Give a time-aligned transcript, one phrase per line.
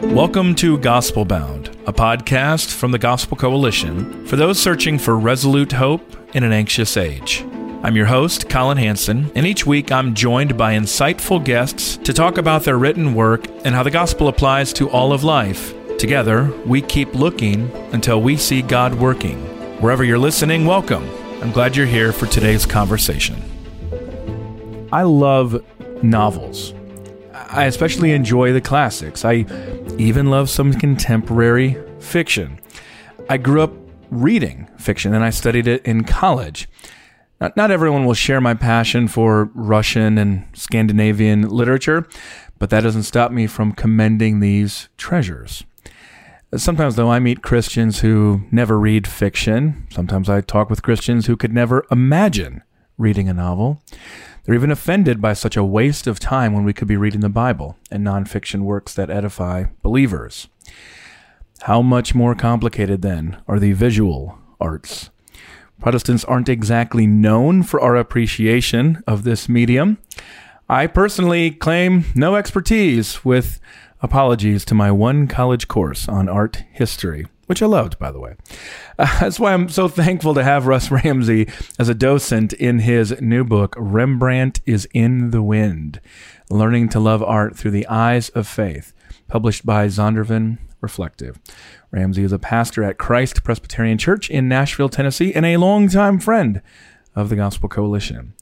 [0.00, 5.72] Welcome to Gospel Bound, a podcast from the Gospel Coalition for those searching for resolute
[5.72, 7.44] hope in an anxious age.
[7.82, 12.38] I'm your host, Collin Hansen, and each week I'm joined by insightful guests to talk
[12.38, 15.74] about their written work and how the gospel applies to all of life.
[15.98, 19.38] Together, we keep looking until we see God working.
[19.80, 21.10] Wherever you're listening, welcome.
[21.42, 23.42] I'm glad you're here for today's conversation.
[24.92, 25.64] I love
[26.04, 26.72] novels.
[27.50, 29.24] I especially enjoy the classics.
[29.24, 29.46] I
[29.98, 32.60] even love some contemporary fiction.
[33.28, 33.72] I grew up
[34.10, 36.68] reading fiction and I studied it in college.
[37.40, 42.08] Not, not everyone will share my passion for Russian and Scandinavian literature,
[42.58, 45.64] but that doesn't stop me from commending these treasures.
[46.56, 49.86] Sometimes, though, I meet Christians who never read fiction.
[49.90, 52.62] Sometimes I talk with Christians who could never imagine
[52.96, 53.82] reading a novel.
[54.48, 57.28] They're even offended by such a waste of time when we could be reading the
[57.28, 60.48] Bible and nonfiction works that edify believers.
[61.60, 65.10] How much more complicated, then, are the visual arts?
[65.82, 69.98] Protestants aren't exactly known for our appreciation of this medium.
[70.66, 73.60] I personally claim no expertise, with
[74.00, 78.36] apologies to my one college course on art history which I loved, by the way.
[78.98, 83.18] Uh, that's why I'm so thankful to have Russ Ramsey as a docent in his
[83.22, 86.00] new book, Rembrandt is in the Wind
[86.50, 88.92] Learning to Love Art Through the Eyes of Faith,
[89.28, 91.40] published by Zondervan Reflective.
[91.90, 96.60] Ramsey is a pastor at Christ Presbyterian Church in Nashville, Tennessee, and a longtime friend
[97.16, 98.34] of the Gospel Coalition.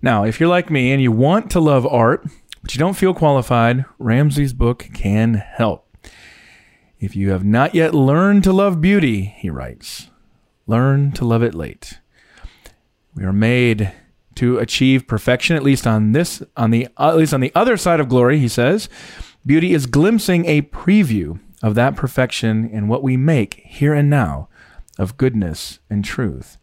[0.00, 2.26] Now, if you're like me and you want to love art,
[2.62, 5.81] but you don't feel qualified, Ramsey's book can help.
[7.02, 10.08] If you have not yet learned to love beauty, he writes,
[10.68, 11.98] learn to love it late.
[13.12, 13.92] We are made
[14.36, 17.98] to achieve perfection, at least on this, on the at least on the other side
[17.98, 18.88] of glory, he says.
[19.44, 24.48] Beauty is glimpsing a preview of that perfection in what we make here and now
[24.96, 26.56] of goodness and truth.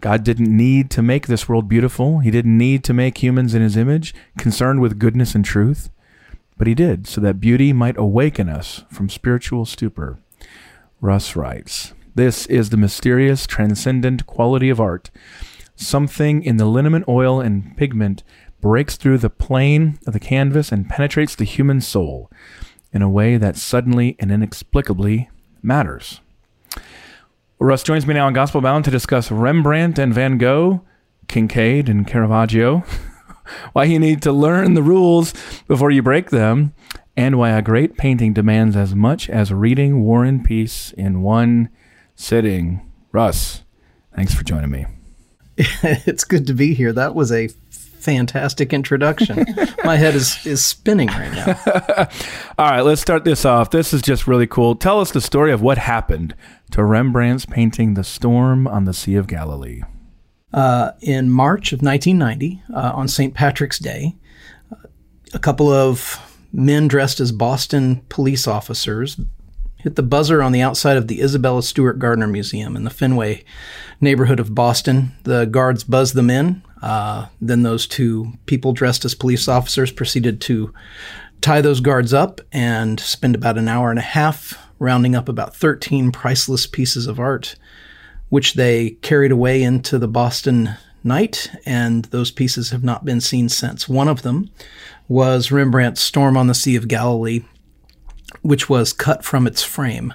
[0.00, 2.20] God didn't need to make this world beautiful.
[2.20, 5.90] He didn't need to make humans in his image, concerned with goodness and truth.
[6.56, 10.18] But he did, so that beauty might awaken us from spiritual stupor.
[11.00, 15.10] Russ writes This is the mysterious, transcendent quality of art.
[15.74, 18.22] Something in the liniment oil and pigment
[18.60, 22.30] breaks through the plane of the canvas and penetrates the human soul
[22.92, 25.28] in a way that suddenly and inexplicably
[25.62, 26.20] matters.
[27.58, 30.82] Russ joins me now on Gospel Bound to discuss Rembrandt and Van Gogh,
[31.28, 32.84] Kinkade and Caravaggio.
[33.72, 35.34] why you need to learn the rules
[35.66, 36.72] before you break them,
[37.16, 41.70] and why a great painting demands as much as reading War and Peace in one
[42.14, 42.92] sitting.
[43.12, 43.62] Russ,
[44.14, 44.86] thanks for joining me.
[45.56, 46.92] it's good to be here.
[46.92, 49.44] That was a fantastic introduction.
[49.84, 52.08] My head is, is spinning right now.
[52.58, 53.70] All right, let's start this off.
[53.70, 54.76] This is just really cool.
[54.76, 56.34] Tell us the story of what happened
[56.70, 59.82] to Rembrandt's painting The Storm on the Sea of Galilee
[60.56, 63.34] uh, in March of 1990 uh, on St.
[63.34, 64.16] Patrick's Day.
[65.34, 66.18] A couple of
[66.52, 69.20] men dressed as Boston police officers
[69.76, 73.44] hit the buzzer on the outside of the Isabella Stewart Gardner Museum in the Fenway
[74.00, 75.12] neighborhood of Boston.
[75.24, 76.62] The guards buzzed them in.
[76.82, 80.72] Uh, then those two people dressed as police officers proceeded to
[81.42, 85.54] tie those guards up and spend about an hour and a half rounding up about
[85.54, 87.56] 13 priceless pieces of art
[88.28, 93.48] which they carried away into the Boston night, and those pieces have not been seen
[93.48, 93.88] since.
[93.88, 94.50] One of them
[95.08, 97.44] was Rembrandt's Storm on the Sea of Galilee,
[98.42, 100.12] which was cut from its frame.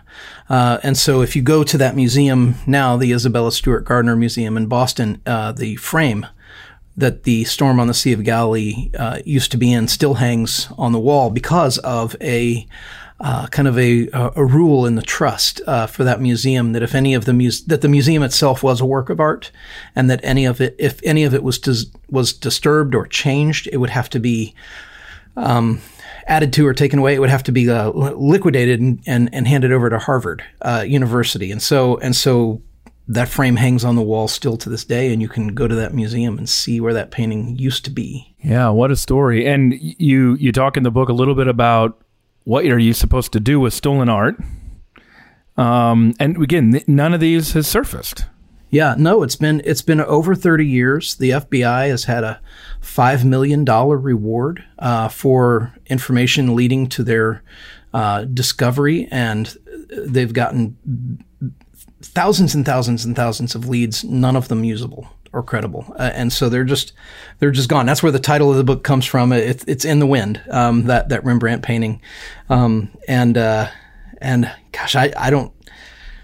[0.50, 4.58] Uh, and so if you go to that museum now, the Isabella Stewart Gardner Museum
[4.58, 6.26] in Boston, uh, the frame
[6.98, 10.68] that the Storm on the Sea of Galilee uh, used to be in still hangs
[10.78, 12.68] on the wall because of a
[13.24, 16.96] uh, kind of a, a rule in the trust uh, for that museum that if
[16.96, 19.52] any of the muse- that the museum itself was a work of art,
[19.96, 23.70] and that any of it, if any of it was dis- was disturbed or changed,
[23.72, 24.56] it would have to be
[25.38, 25.82] um,
[26.26, 27.14] added to or taken away.
[27.14, 30.84] It would have to be uh, liquidated and, and, and handed over to Harvard uh,
[30.88, 31.52] University.
[31.52, 32.62] And so and so
[33.08, 35.76] that frame hangs on the wall still to this day, and you can go to
[35.76, 38.36] that museum and see where that painting used to be.
[38.40, 39.46] Yeah, what a story!
[39.46, 42.02] And you you talk in the book a little bit about
[42.44, 44.36] what are you supposed to do with stolen art.
[45.58, 48.26] Um, and again, none of these has surfaced.
[48.70, 51.16] Yeah, no, it's been it's been over 30 years.
[51.16, 52.40] The FBI has had a
[52.80, 57.44] five million dollar reward uh, for information leading to their
[57.94, 59.54] uh, discovery, and
[59.90, 60.78] they've gotten
[62.02, 66.32] thousands and thousands and thousands of leads, none of them usable or credible, uh, and
[66.32, 66.94] so they're just
[67.40, 67.86] they're just gone.
[67.86, 69.32] That's where the title of the book comes from.
[69.32, 70.42] It, it's in the wind.
[70.50, 72.02] Um, that that Rembrandt painting,
[72.50, 73.70] um, and uh,
[74.20, 75.54] and gosh, I I don't,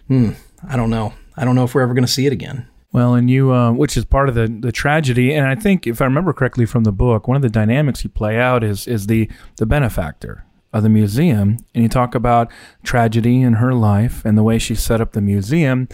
[0.07, 0.31] hmm,
[0.67, 1.13] I don't know.
[1.35, 2.67] I don't know if we're ever going to see it again.
[2.91, 6.01] Well, and you, uh, which is part of the, the tragedy, and I think if
[6.01, 9.07] I remember correctly from the book, one of the dynamics you play out is is
[9.07, 12.51] the the benefactor of the museum, and you talk about
[12.83, 15.87] tragedy in her life and the way she set up the museum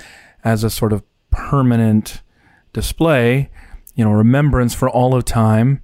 [0.44, 2.22] as a sort of permanent
[2.74, 3.50] display,
[3.96, 5.82] you know, remembrance for all of time,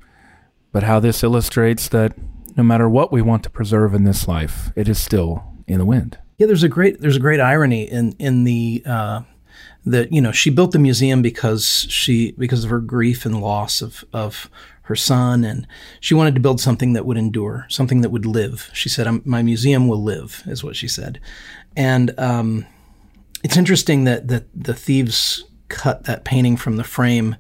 [0.71, 2.13] but how this illustrates that
[2.57, 5.85] no matter what we want to preserve in this life, it is still in the
[5.85, 6.17] wind.
[6.37, 9.21] Yeah, there's a great there's a great irony in in the uh,
[9.85, 13.81] that you know she built the museum because she because of her grief and loss
[13.81, 14.49] of of
[14.83, 15.67] her son, and
[15.99, 18.71] she wanted to build something that would endure, something that would live.
[18.73, 21.19] She said, "My museum will live," is what she said,
[21.75, 22.65] and um,
[23.43, 27.35] it's interesting that that the thieves cut that painting from the frame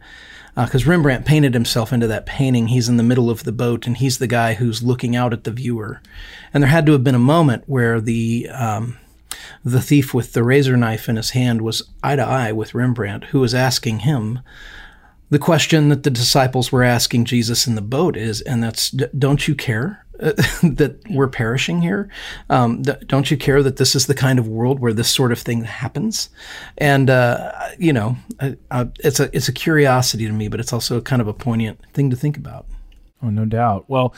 [0.55, 2.67] because uh, Rembrandt painted himself into that painting.
[2.67, 5.43] He's in the middle of the boat, and he's the guy who's looking out at
[5.43, 6.01] the viewer.
[6.53, 8.97] And there had to have been a moment where the um,
[9.63, 13.25] the thief with the razor knife in his hand was eye to eye with Rembrandt,
[13.25, 14.39] who was asking him
[15.29, 19.47] the question that the disciples were asking Jesus in the boat is, and that's, don't
[19.47, 20.05] you care
[20.63, 22.09] that we're perishing here?
[22.49, 25.39] Um, don't you care that this is the kind of world where this sort of
[25.39, 26.29] thing happens?
[26.77, 31.21] And uh, you know, it's a it's a curiosity to me, but it's also kind
[31.21, 32.65] of a poignant thing to think about.
[33.23, 33.85] Oh, no doubt.
[33.87, 34.13] Well,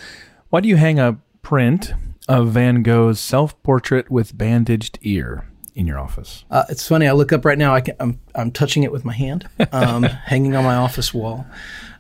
[0.50, 1.94] why do you hang a print
[2.28, 5.46] of Van Gogh's self-portrait with bandaged ear?
[5.74, 6.44] in your office?
[6.52, 7.08] Uh, it's funny.
[7.08, 7.74] I look up right now.
[7.74, 11.46] I can, I'm I'm touching it with my hand, um, hanging on my office wall.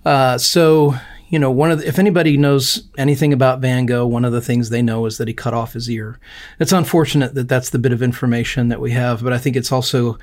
[0.04, 0.96] Uh, so
[1.32, 4.42] you know, one of the, if anybody knows anything about Van Gogh, one of the
[4.42, 6.20] things they know is that he cut off his ear.
[6.60, 9.72] It's unfortunate that that's the bit of information that we have, but I think it's
[9.72, 10.20] also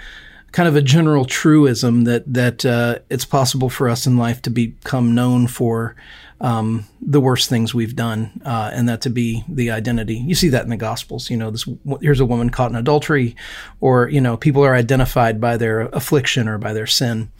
[0.52, 4.50] kind of a general truism that that uh, it's possible for us in life to
[4.50, 5.96] become known for
[6.42, 10.16] um, the worst things we've done, uh, and that to be the identity.
[10.16, 11.30] You see that in the Gospels.
[11.30, 11.66] You know, this
[12.02, 13.34] here's a woman caught in adultery,
[13.80, 17.32] or you know, people are identified by their affliction or by their sin.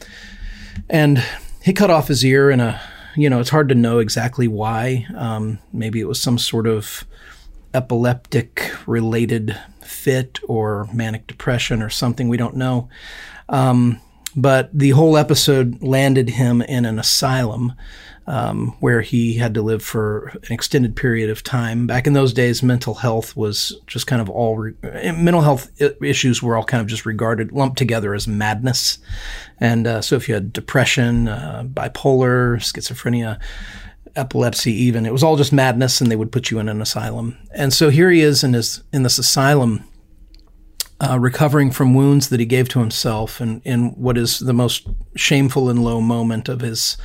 [0.89, 1.23] And
[1.61, 2.81] he cut off his ear in a,
[3.21, 5.05] you know, it's hard to know exactly why.
[5.15, 7.05] Um, maybe it was some sort of
[7.73, 12.29] epileptic related fit or manic depression or something.
[12.29, 12.89] We don't know.
[13.47, 14.01] Um,
[14.35, 17.73] but the whole episode landed him in an asylum
[18.29, 21.87] um, where he had to live for an extended period of time.
[21.87, 24.75] Back in those days, mental health was just kind of all re-
[25.11, 28.99] mental health issues were all kind of just regarded lumped together as madness.
[29.59, 33.39] And uh, so, if you had depression, uh, bipolar, schizophrenia,
[34.15, 37.35] epilepsy, even it was all just madness, and they would put you in an asylum.
[37.55, 39.83] And so here he is in his in this asylum
[41.01, 44.87] uh, recovering from wounds that he gave to himself and in what is the most
[45.15, 46.97] shameful and low moment of his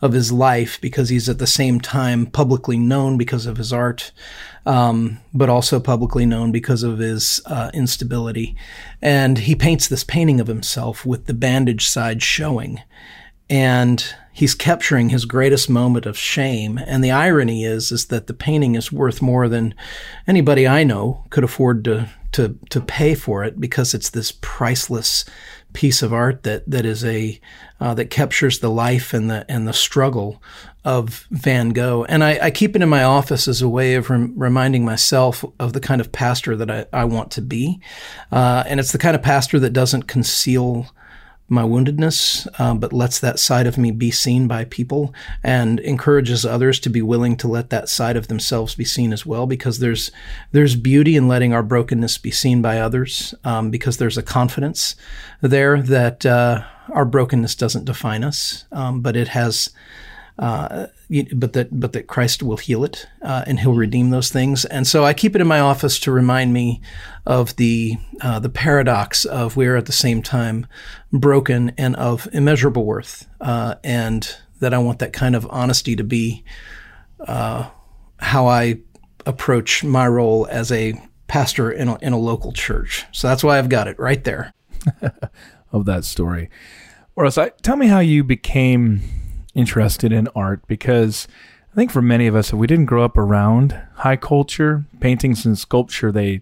[0.00, 4.12] of his life because he's at the same time publicly known because of his art
[4.66, 8.56] um, but also publicly known because of his uh, instability.
[9.02, 12.80] And he paints this painting of himself with the bandage side showing.
[13.50, 16.78] And he's capturing his greatest moment of shame.
[16.78, 19.74] And the irony is is that the painting is worth more than
[20.26, 25.24] anybody i know could afford to to to pay for it because it's this priceless
[25.72, 27.40] piece of art that that is a
[27.80, 30.42] uh, that captures the life and the and the struggle
[30.84, 32.04] of Van Gogh.
[32.08, 35.44] And I, I keep it in my office as a way of rem- reminding myself
[35.58, 37.80] of the kind of pastor that I, I want to be.
[38.30, 40.88] Uh, and it's the kind of pastor that doesn't conceal
[41.48, 46.46] my woundedness, uh, but lets that side of me be seen by people and encourages
[46.46, 49.46] others to be willing to let that side of themselves be seen as well.
[49.46, 50.10] Because there's
[50.52, 53.34] there's beauty in letting our brokenness be seen by others.
[53.44, 54.96] Um, because there's a confidence
[55.40, 59.70] there that uh, our brokenness doesn't define us, um, but it has
[60.38, 60.86] uh,
[61.34, 64.64] but that but that Christ will heal it uh, and He'll redeem those things.
[64.64, 66.80] And so I keep it in my office to remind me
[67.26, 70.66] of the uh, the paradox of we are at the same time
[71.12, 76.04] broken and of immeasurable worth, uh, and that I want that kind of honesty to
[76.04, 76.44] be
[77.20, 77.68] uh,
[78.18, 78.80] how I
[79.26, 83.04] approach my role as a pastor in a, in a local church.
[83.12, 84.52] So that's why I've got it right there.
[85.74, 86.48] of that story.
[87.16, 89.02] Or else, I, tell me how you became
[89.54, 91.28] interested in art because
[91.72, 95.44] I think for many of us, if we didn't grow up around high culture, paintings
[95.44, 96.40] and sculpture, they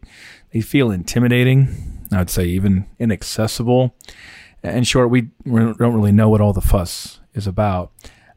[0.52, 1.68] they feel intimidating.
[2.12, 3.94] I would say even inaccessible.
[4.62, 7.90] In short, we don't really know what all the fuss is about.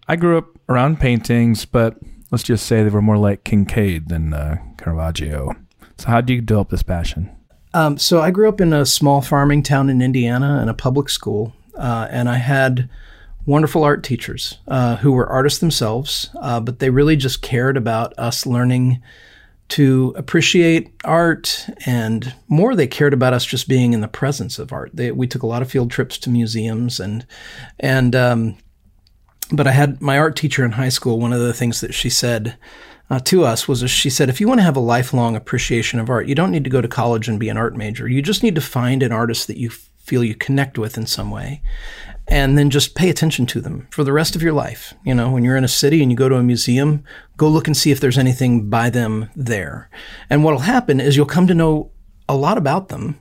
[0.08, 1.98] I grew up around paintings, but
[2.32, 5.54] let's just say they were more like Kinkade than uh, Caravaggio.
[5.98, 7.30] So, how do you develop this passion?
[7.74, 11.10] Um, so, I grew up in a small farming town in Indiana in a public
[11.10, 12.90] school, uh, and I had
[13.46, 18.18] wonderful art teachers uh, who were artists themselves, uh, but they really just cared about
[18.18, 19.02] us learning
[19.68, 24.72] to appreciate art and more they cared about us just being in the presence of
[24.72, 24.92] art.
[24.94, 27.26] They, we took a lot of field trips to museums and
[27.80, 28.58] and um,
[29.52, 32.10] but i had my art teacher in high school one of the things that she
[32.10, 32.58] said
[33.10, 36.10] uh, to us was she said if you want to have a lifelong appreciation of
[36.10, 38.08] art you don't need to go to college and be an art major.
[38.08, 39.72] You just need to find an artist that you
[40.06, 41.62] feel you connect with in some way
[42.28, 44.94] and then just pay attention to them for the rest of your life.
[45.04, 47.04] You know, when you're in a city and you go to a museum,
[47.38, 49.90] go look and see if there's anything by them there.
[50.30, 51.92] And what'll happen is you'll come to know
[52.28, 53.20] a lot about them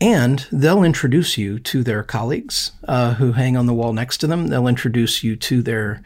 [0.00, 4.26] and they'll introduce you to their colleagues uh, who hang on the wall next to
[4.26, 4.48] them.
[4.48, 6.02] They'll introduce you to their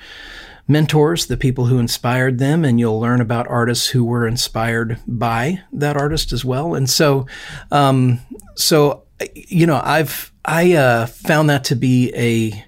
[0.67, 5.61] mentors, the people who inspired them, and you'll learn about artists who were inspired by
[5.73, 6.75] that artist as well.
[6.75, 7.27] And so,
[7.73, 8.21] um,
[8.55, 9.03] so
[9.35, 12.65] you know, I've I uh, found that to be a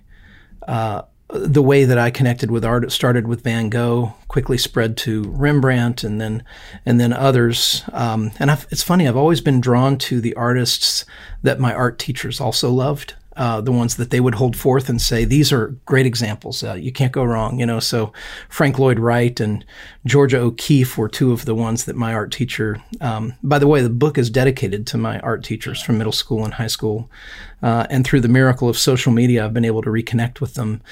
[0.71, 2.85] uh, the way that I connected with art.
[2.85, 6.45] It started with Van Gogh, quickly spread to Rembrandt, and then
[6.85, 7.83] and then others.
[7.93, 11.05] Um, and I've, it's funny, I've always been drawn to the artists
[11.43, 15.01] that my art teachers also loved uh, the ones that they would hold forth and
[15.01, 16.63] say, these are great examples.
[16.63, 17.81] Uh, you can't go wrong, you know.
[17.81, 18.13] So
[18.49, 19.65] Frank Lloyd Wright and
[20.05, 22.83] Georgia O'Keeffe were two of the ones that my art teacher.
[23.01, 26.45] Um, by the way, the book is dedicated to my art teachers from middle school
[26.45, 27.11] and high school.
[27.63, 30.83] Uh, and through the miracle of social media, I've been able to reconnect with them.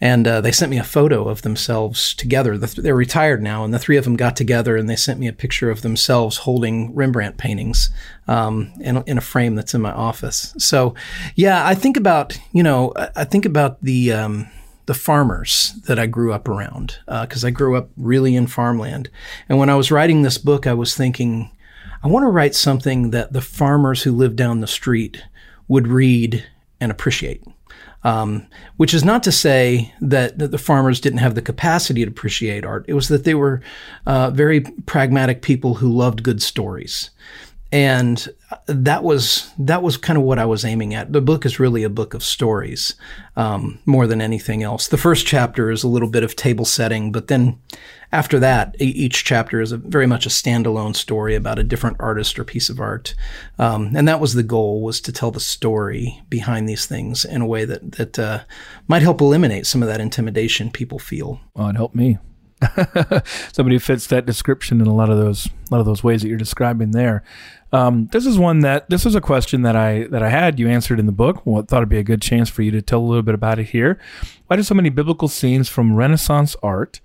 [0.00, 2.56] And uh, they sent me a photo of themselves together.
[2.56, 5.32] they're retired now, and the three of them got together and they sent me a
[5.32, 7.90] picture of themselves holding Rembrandt paintings
[8.28, 10.54] um, in, in, a frame that's in my office.
[10.58, 10.94] So,
[11.34, 14.48] yeah, I think about you know I think about the um,
[14.86, 19.10] the farmers that I grew up around because uh, I grew up really in farmland.
[19.48, 21.50] And when I was writing this book, I was thinking,
[22.02, 25.22] I want to write something that the farmers who live down the street
[25.68, 26.44] would read
[26.80, 27.42] and appreciate.
[28.04, 28.48] Um,
[28.78, 32.64] which is not to say that, that, the farmers didn't have the capacity to appreciate
[32.64, 32.84] art.
[32.88, 33.62] It was that they were
[34.06, 37.10] uh, very pragmatic people who loved good stories
[37.72, 38.28] and
[38.66, 41.12] that was that was kind of what I was aiming at.
[41.12, 42.94] The book is really a book of stories
[43.34, 44.88] um, more than anything else.
[44.88, 47.58] The first chapter is a little bit of table setting, but then
[48.12, 52.38] after that, each chapter is a, very much a standalone story about a different artist
[52.38, 53.14] or piece of art.
[53.58, 57.40] Um, and that was the goal: was to tell the story behind these things in
[57.40, 58.40] a way that that uh,
[58.86, 61.40] might help eliminate some of that intimidation people feel.
[61.54, 62.18] Well, it helped me.
[63.52, 66.28] Somebody fits that description in a lot of those a lot of those ways that
[66.28, 67.24] you're describing there.
[67.72, 70.68] Um, this is one that this is a question that I that I had you
[70.68, 71.46] answered in the book.
[71.46, 73.34] Well, I thought it'd be a good chance for you to tell a little bit
[73.34, 73.98] about it here.
[74.46, 77.00] Why do so many biblical scenes from Renaissance art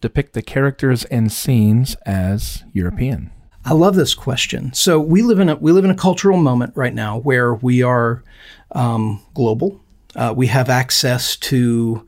[0.00, 3.32] depict the characters and scenes as European?
[3.64, 4.72] I love this question.
[4.74, 7.82] So we live in a we live in a cultural moment right now where we
[7.82, 8.22] are
[8.72, 9.80] um, global.
[10.14, 12.06] Uh, we have access to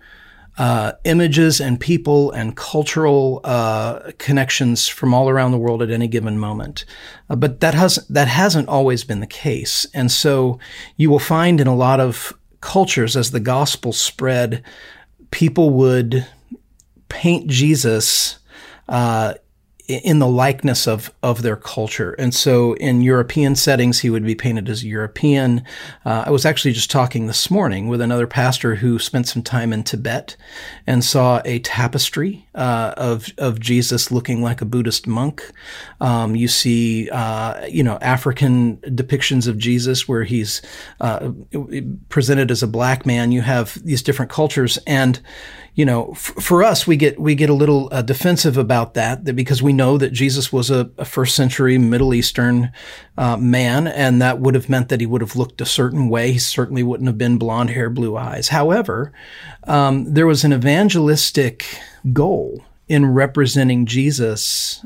[0.56, 6.06] uh, images and people and cultural uh, connections from all around the world at any
[6.06, 6.84] given moment.
[7.28, 10.58] Uh, but that has that hasn't always been the case, and so
[10.96, 14.62] you will find in a lot of cultures as the gospel spread,
[15.30, 16.26] people would
[17.08, 18.38] paint Jesus
[18.88, 19.34] uh,
[19.86, 22.12] in the likeness of of their culture.
[22.12, 25.62] And so in European settings, he would be painted as European.
[26.04, 29.72] Uh, I was actually just talking this morning with another pastor who spent some time
[29.72, 30.36] in Tibet
[30.86, 35.50] and saw a tapestry uh, of of Jesus looking like a Buddhist monk.
[36.00, 40.62] Um, you see, uh, you know, African depictions of Jesus where he's
[41.00, 41.30] uh,
[42.08, 43.32] presented as a black man.
[43.32, 45.20] You have these different cultures and
[45.74, 49.24] you know, f- for us, we get we get a little uh, defensive about that,
[49.24, 52.70] that because we know that Jesus was a, a first century Middle Eastern
[53.18, 56.32] uh, man, and that would have meant that he would have looked a certain way.
[56.32, 58.48] He certainly wouldn't have been blonde hair, blue eyes.
[58.48, 59.12] However,
[59.64, 61.64] um, there was an evangelistic
[62.12, 64.84] goal in representing Jesus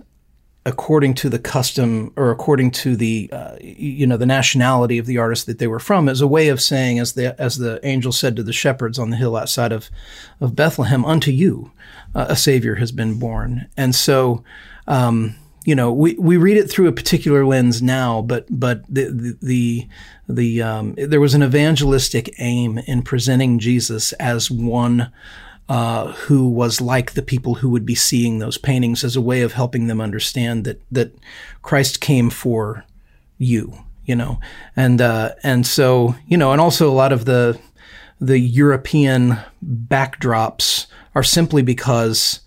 [0.67, 5.19] according to the custom or according to the uh, you know the nationality of the
[5.19, 8.12] artist that they were from as a way of saying as the as the angel
[8.12, 9.88] said to the shepherds on the hill outside of
[10.41, 11.73] of Bethlehem unto you
[12.15, 13.69] uh, a savior has been born.
[13.77, 14.45] And so
[14.87, 15.37] um,
[15.69, 19.37] you know, we, we read it through a particular lens now, but but the the
[19.43, 19.88] the,
[20.27, 25.12] the um, there was an evangelistic aim in presenting Jesus as one
[25.68, 29.42] uh, who was like the people who would be seeing those paintings as a way
[29.42, 31.14] of helping them understand that that
[31.62, 32.84] Christ came for
[33.37, 34.40] you, you know,
[34.75, 37.58] and uh, and so you know, and also a lot of the
[38.20, 42.40] the European backdrops are simply because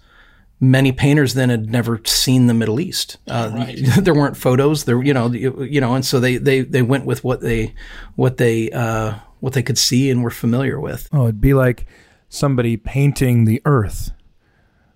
[0.60, 3.18] many painters then had never seen the Middle East.
[3.28, 3.78] Uh, right.
[4.00, 7.24] there weren't photos there, you know, you know, and so they, they, they went with
[7.24, 7.74] what they,
[8.16, 11.10] what they, uh, what they could see and were familiar with.
[11.12, 11.88] Oh, it'd be like
[12.32, 14.12] somebody painting the earth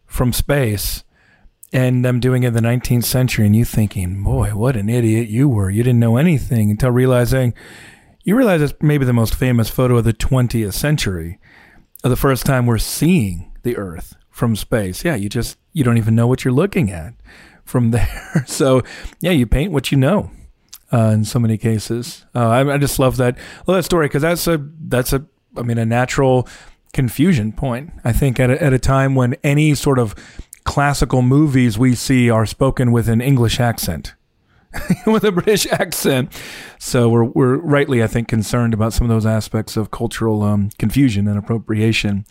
[0.06, 1.04] from space
[1.74, 5.27] and them doing it in the 19th century and you thinking, boy, what an idiot
[5.27, 5.70] you were.
[5.70, 7.54] You didn't know anything until realizing,
[8.24, 11.38] you realize it's maybe the most famous photo of the 20th century,
[12.06, 15.04] of the first time we're seeing the earth from space.
[15.04, 17.13] Yeah, you just you don't even know what you're looking at
[17.65, 18.46] from there.
[18.48, 18.82] So
[19.20, 20.32] yeah, you paint what you know.
[20.94, 23.38] Uh, in so many cases, uh, I, I, just love that
[23.68, 25.25] love that story because that's a that's a
[25.58, 26.48] I mean a natural
[26.96, 27.92] confusion point.
[28.06, 30.16] I think at a, at a time when any sort of
[30.64, 34.16] classical movies we see are spoken with an English accent.
[35.06, 36.32] with a British accent.
[36.80, 40.70] So we're we're rightly, I think, concerned about some of those aspects of cultural um,
[40.80, 42.25] confusion and appropriation.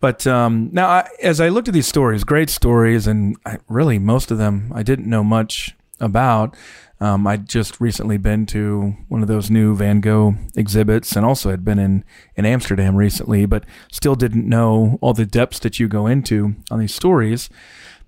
[0.00, 3.98] But um, now, I, as I looked at these stories, great stories, and I, really
[3.98, 6.56] most of them I didn't know much about.
[7.00, 11.50] Um, I'd just recently been to one of those new Van Gogh exhibits, and also
[11.50, 12.04] had been in
[12.36, 16.78] in Amsterdam recently, but still didn't know all the depths that you go into on
[16.78, 17.50] these stories.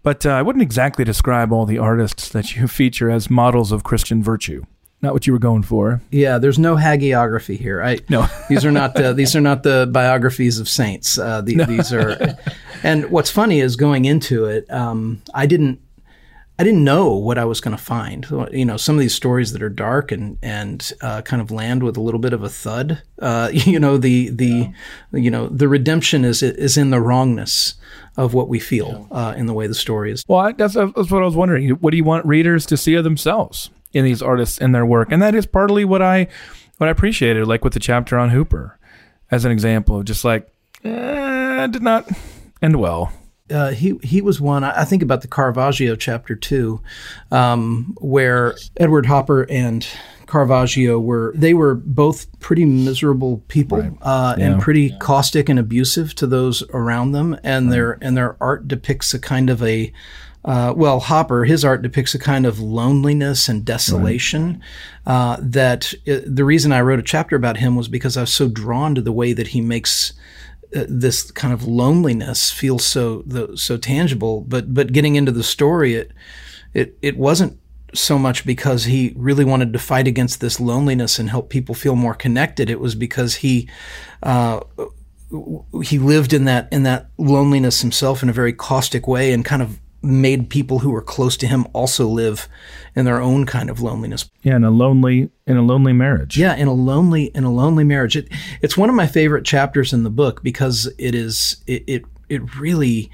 [0.03, 3.85] But uh, I wouldn't exactly describe all the artists that you feature as models of
[3.85, 4.65] Christian virtue
[5.03, 6.01] not what you were going for.
[6.11, 7.83] Yeah, there's no hagiography here.
[7.83, 8.27] I no.
[8.49, 11.19] these are not the these are not the biographies of saints.
[11.19, 11.65] Uh, the, no.
[11.65, 12.37] These are,
[12.83, 15.81] and what's funny is going into it, um, I didn't.
[16.59, 18.27] I didn't know what I was going to find.
[18.51, 21.83] You know, some of these stories that are dark and and uh, kind of land
[21.83, 23.03] with a little bit of a thud.
[23.21, 24.73] Uh, you know, the the yeah.
[25.13, 27.75] you know the redemption is is in the wrongness
[28.17, 30.25] of what we feel uh, in the way the story is.
[30.27, 31.69] Well, I, that's, that's what I was wondering.
[31.71, 33.69] What do you want readers to see of themselves?
[33.97, 36.29] in these artists and their work, and that is partly what I
[36.77, 38.79] what I appreciated, like with the chapter on Hopper,
[39.31, 40.49] as an example of just like
[40.85, 42.09] eh, did not
[42.61, 43.13] end well.
[43.51, 44.65] Uh, he he was one.
[44.65, 46.81] I think about the Caravaggio chapter two,
[47.31, 49.87] um, where Edward Hopper and
[50.27, 53.93] Caravaggio were they were both pretty miserable people right.
[54.03, 54.47] uh, yeah.
[54.47, 54.99] and pretty yeah.
[54.99, 57.73] caustic and abusive to those around them, and right.
[57.73, 59.93] their and their art depicts a kind of a
[60.47, 64.63] uh, well, Hopper, his art depicts a kind of loneliness and desolation.
[65.05, 65.13] Right.
[65.13, 68.23] Uh, that it, uh, the reason I wrote a chapter about him was because I
[68.23, 70.13] was so drawn to the way that he makes
[70.75, 74.43] uh, this kind of loneliness feels so the, so tangible.
[74.43, 76.13] But but getting into the story, it
[76.75, 77.59] it it wasn't
[77.95, 81.97] so much because he really wanted to fight against this loneliness and help people feel
[81.97, 82.71] more connected.
[82.71, 83.69] It was because he.
[84.23, 84.61] Uh,
[85.83, 89.61] he lived in that in that loneliness himself in a very caustic way and kind
[89.61, 92.49] of made people who were close to him also live
[92.95, 94.31] in their own kind of loneliness.
[94.43, 96.39] Yeah, in a lonely in a lonely marriage.
[96.39, 98.17] Yeah, in a lonely in a lonely marriage.
[98.17, 98.29] It,
[98.63, 102.57] it's one of my favorite chapters in the book because it is it it, it
[102.57, 103.11] really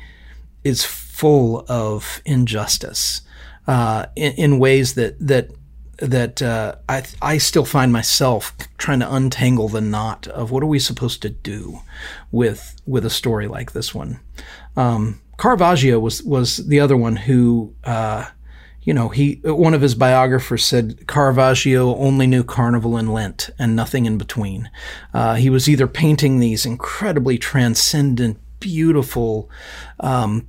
[0.64, 3.22] is full of injustice
[3.66, 5.50] uh, in, in ways that that
[5.98, 10.66] that uh, I I still find myself trying to untangle the knot of what are
[10.66, 11.80] we supposed to do
[12.30, 14.20] with with a story like this one.
[14.76, 18.26] Um, Caravaggio was was the other one who, uh,
[18.82, 23.74] you know, he one of his biographers said Caravaggio only knew Carnival and Lent and
[23.74, 24.70] nothing in between.
[25.14, 29.50] Uh, he was either painting these incredibly transcendent, beautiful.
[30.00, 30.46] Um,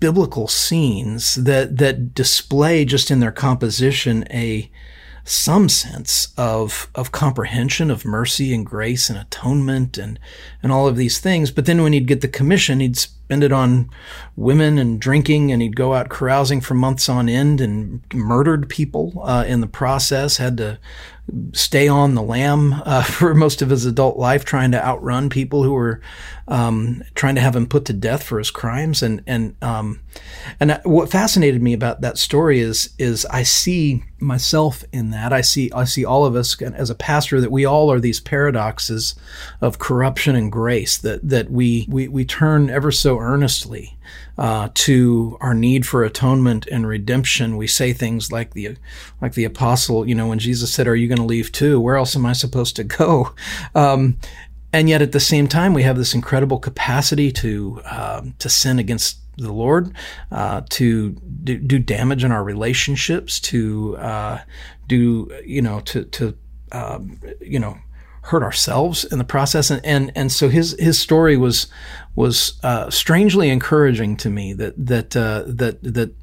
[0.00, 4.68] biblical scenes that that display just in their composition a
[5.24, 10.18] some sense of of comprehension of mercy and grace and atonement and
[10.62, 12.98] and all of these things but then when he'd get the commission he'd
[13.32, 13.88] spend it on
[14.36, 19.14] women and drinking, and he'd go out carousing for months on end and murdered people
[19.24, 20.36] uh, in the process.
[20.36, 20.78] Had to
[21.52, 25.62] stay on the lam uh, for most of his adult life, trying to outrun people
[25.62, 26.00] who were
[26.48, 29.02] um, trying to have him put to death for his crimes.
[29.02, 30.00] And and um,
[30.60, 35.32] and what fascinated me about that story is is I see myself in that.
[35.32, 38.20] I see I see all of us as a pastor that we all are these
[38.20, 39.14] paradoxes
[39.60, 43.96] of corruption and grace that that we we we turn ever so earnestly
[44.38, 47.56] uh, to our need for atonement and redemption.
[47.56, 48.76] We say things like the
[49.20, 51.80] like the apostle, you know, when Jesus said, "Are you going to leave too?
[51.80, 53.34] Where else am I supposed to go?"
[53.74, 54.18] Um,
[54.72, 58.78] and yet, at the same time, we have this incredible capacity to um, to sin
[58.78, 59.94] against the Lord,
[60.30, 61.10] uh, to
[61.44, 64.38] do, do, damage in our relationships, to uh,
[64.88, 66.36] do you know to to
[66.72, 67.76] um, you know
[68.22, 71.66] hurt ourselves in the process, and and, and so his his story was
[72.14, 76.14] was uh, strangely encouraging to me that that uh, that that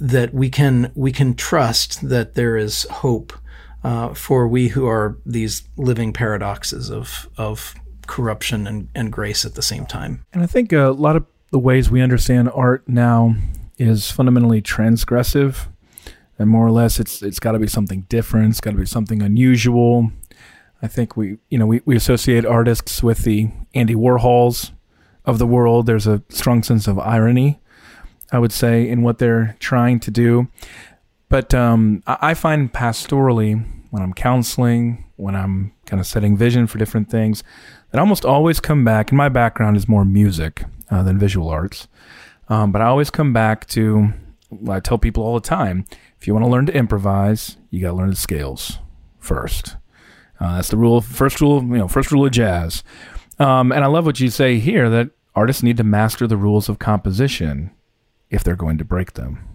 [0.00, 3.32] that we can we can trust that there is hope
[3.84, 7.74] uh, for we who are these living paradoxes of of
[8.06, 10.24] corruption and, and grace at the same time.
[10.32, 13.34] And I think a lot of the ways we understand art now
[13.78, 15.66] is fundamentally transgressive,
[16.38, 18.50] and more or less, it's it's got to be something different.
[18.50, 20.10] It's got to be something unusual.
[20.82, 24.72] I think we you know we, we associate artists with the Andy Warhols
[25.24, 25.86] of the world.
[25.86, 27.60] There's a strong sense of irony,
[28.32, 30.48] I would say, in what they're trying to do.
[31.28, 36.76] But um, I find pastorally, when I'm counseling, when I'm kind of setting vision for
[36.76, 37.42] different things,
[37.90, 41.48] that I almost always come back, and my background is more music uh, than visual
[41.48, 41.88] arts.
[42.48, 44.12] Um, but I always come back to,
[44.68, 45.86] I tell people all the time,
[46.20, 48.78] if you want to learn to improvise, you got to learn the scales
[49.18, 49.76] first.
[50.42, 52.82] Uh, that's the rule, first rule, you know, first rule of jazz.
[53.38, 56.68] Um, and I love what you say here that artists need to master the rules
[56.68, 57.70] of composition
[58.28, 59.48] if they're going to break them.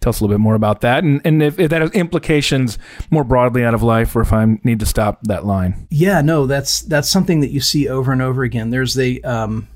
[0.00, 2.78] Tell us a little bit more about that, and, and if, if that has implications
[3.10, 5.88] more broadly out of life, or if I need to stop that line.
[5.90, 8.70] Yeah, no, that's that's something that you see over and over again.
[8.70, 9.66] There's a um,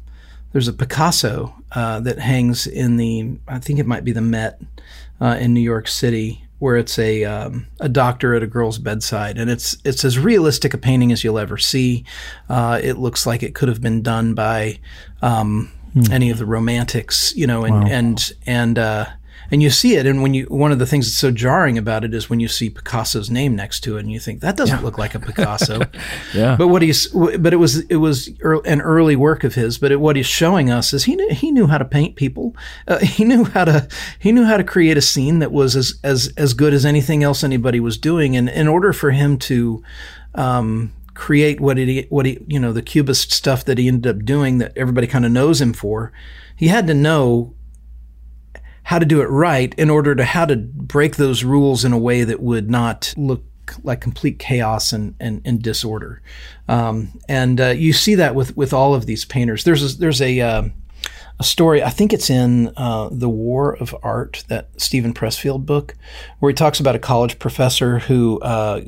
[0.52, 4.60] there's a Picasso uh, that hangs in the I think it might be the Met
[5.20, 9.36] uh, in New York City, where it's a um, a doctor at a girl's bedside,
[9.36, 12.04] and it's it's as realistic a painting as you'll ever see.
[12.48, 14.78] Uh, it looks like it could have been done by
[15.22, 16.12] um, hmm.
[16.12, 17.90] any of the romantics, you know, and wow.
[17.90, 19.06] and and uh,
[19.50, 20.06] and you see it.
[20.06, 22.48] And when you, one of the things that's so jarring about it is when you
[22.48, 24.84] see Picasso's name next to it, and you think that doesn't yeah.
[24.84, 25.80] look like a Picasso.
[26.34, 26.56] yeah.
[26.56, 29.78] But what he's, but it was, it was an early work of his.
[29.78, 32.56] But it, what he's showing us is he knew, he knew how to paint people.
[32.88, 35.98] Uh, he knew how to, he knew how to create a scene that was as
[36.04, 38.36] as as good as anything else anybody was doing.
[38.36, 39.82] And in order for him to,
[40.34, 44.24] um, create what he what he you know the cubist stuff that he ended up
[44.24, 46.12] doing that everybody kind of knows him for
[46.56, 47.54] he had to know
[48.84, 51.98] how to do it right in order to how to break those rules in a
[51.98, 53.44] way that would not look
[53.82, 56.20] like complete chaos and, and, and disorder.
[56.68, 59.64] Um, and uh, you see that with, with all of these painters.
[59.64, 60.62] There's a, there's a, uh,
[61.38, 65.94] a story, I think it's in uh, The War of Art, that Steven Pressfield book,
[66.38, 68.82] where he talks about a college professor who uh,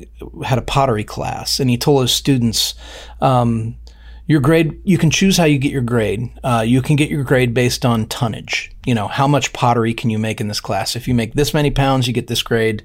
[0.45, 1.59] had a pottery class.
[1.59, 2.75] And he told his students,
[3.21, 3.77] um,
[4.25, 6.31] your grade you can choose how you get your grade.
[6.43, 8.71] Uh, you can get your grade based on tonnage.
[8.85, 10.95] You know how much pottery can you make in this class?
[10.95, 12.83] If you make this many pounds you get this grade.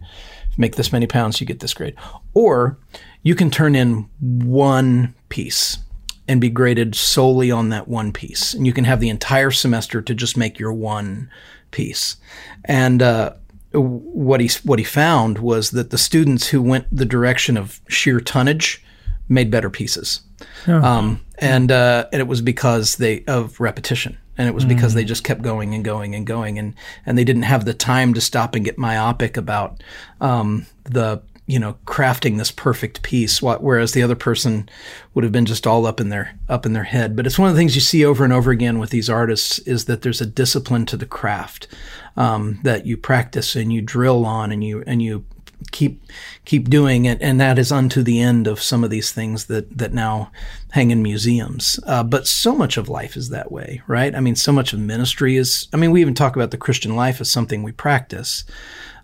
[0.50, 1.94] If you make this many pounds you get this grade.
[2.34, 2.78] Or
[3.22, 5.78] you can turn in one piece
[6.26, 8.52] and be graded solely on that one piece.
[8.52, 11.30] And you can have the entire semester to just make your one
[11.70, 12.16] piece.
[12.64, 13.34] And uh,
[13.72, 18.20] what he what he found was that the students who went the direction of sheer
[18.20, 18.84] tonnage
[19.28, 20.22] made better pieces
[20.66, 20.82] Oh.
[20.82, 25.04] Um, and uh, and it was because they of repetition, and it was because they
[25.04, 25.08] mm.
[25.08, 26.74] just kept going and going and going, and
[27.06, 29.82] and they didn't have the time to stop and get myopic about
[30.20, 34.68] um, the you know crafting this perfect piece, whereas the other person
[35.14, 37.16] would have been just all up in their up in their head.
[37.16, 39.58] But it's one of the things you see over and over again with these artists
[39.60, 41.68] is that there's a discipline to the craft
[42.16, 45.24] um, that you practice and you drill on and you and you
[45.70, 46.02] keep
[46.44, 49.76] keep doing it, and that is unto the end of some of these things that
[49.76, 50.30] that now
[50.72, 51.80] hang in museums.
[51.86, 54.14] Uh, but so much of life is that way, right?
[54.14, 55.68] I mean, so much of ministry is.
[55.72, 58.44] I mean, we even talk about the Christian life as something we practice.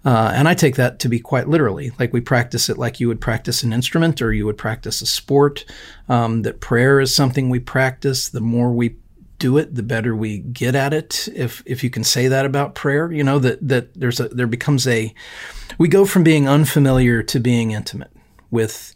[0.04, 1.90] Uh, and I take that to be quite literally.
[1.98, 5.06] Like we practice it like you would practice an instrument or you would practice a
[5.06, 5.64] sport.
[6.10, 8.28] Um, that prayer is something we practice.
[8.28, 8.96] The more we
[9.38, 11.28] do it, the better we get at it.
[11.34, 14.46] If if you can say that about prayer, you know that that there's a there
[14.46, 15.14] becomes a
[15.78, 18.12] we go from being unfamiliar to being intimate
[18.50, 18.94] with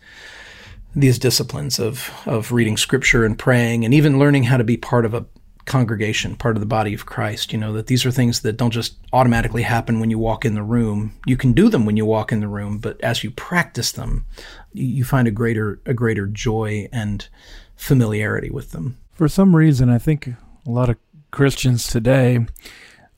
[0.95, 5.05] these disciplines of of reading scripture and praying and even learning how to be part
[5.05, 5.27] of a
[5.69, 7.53] congregation, part of the body of Christ.
[7.53, 10.55] You know, that these are things that don't just automatically happen when you walk in
[10.55, 11.15] the room.
[11.27, 14.25] You can do them when you walk in the room, but as you practice them,
[14.73, 17.29] you find a greater a greater joy and
[17.77, 18.99] familiarity with them.
[19.19, 20.97] For some reason, I think a lot of
[21.33, 22.47] Christians today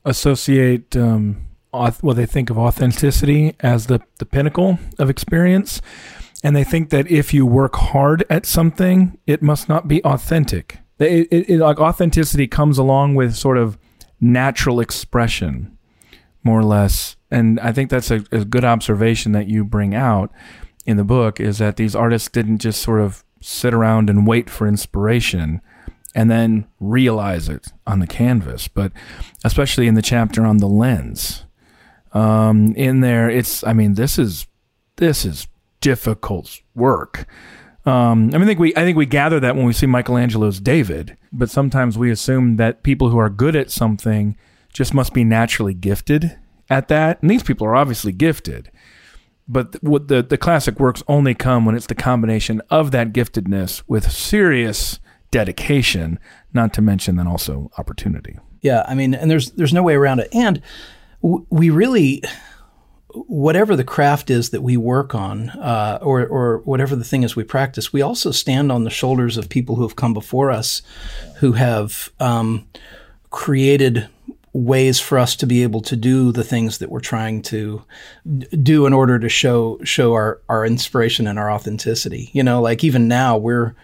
[0.03, 5.79] associate um, well, they think of authenticity as the, the pinnacle of experience.
[6.43, 10.79] And they think that if you work hard at something, it must not be authentic.
[10.97, 13.77] It, it, it, like authenticity comes along with sort of
[14.19, 15.77] natural expression,
[16.43, 17.15] more or less.
[17.29, 20.31] And I think that's a, a good observation that you bring out
[20.83, 24.49] in the book is that these artists didn't just sort of sit around and wait
[24.49, 25.61] for inspiration.
[26.15, 28.67] And then realize it on the canvas.
[28.67, 28.91] But
[29.43, 31.45] especially in the chapter on the lens,
[32.13, 34.47] um, in there, it's I mean this is
[34.97, 35.47] this is
[35.79, 37.25] difficult work.
[37.85, 40.59] Um, I mean, I think we I think we gather that when we see Michelangelo's
[40.59, 44.37] David, but sometimes we assume that people who are good at something
[44.71, 46.37] just must be naturally gifted
[46.69, 48.71] at that, and these people are obviously gifted.
[49.47, 53.81] But what the the classic works only come when it's the combination of that giftedness
[53.87, 54.99] with serious
[55.31, 56.19] dedication,
[56.53, 58.37] not to mention then also opportunity.
[58.61, 60.61] Yeah, I mean, and there's there's no way around it, and
[61.21, 62.21] we really
[63.27, 67.35] whatever the craft is that we work on, uh, or or whatever the thing is
[67.35, 70.81] we practice, we also stand on the shoulders of people who have come before us,
[71.37, 72.67] who have um,
[73.29, 74.07] created
[74.53, 77.81] ways for us to be able to do the things that we're trying to
[78.63, 82.29] do in order to show show our our inspiration and our authenticity.
[82.33, 83.75] You know, like even now we're